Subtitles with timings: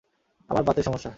[0.49, 1.09] আমার বাতের সমস্যা।